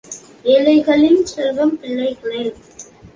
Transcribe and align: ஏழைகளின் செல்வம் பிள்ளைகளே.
ஏழைகளின் 0.43 1.25
செல்வம் 1.25 1.79
பிள்ளைகளே. 1.79 2.41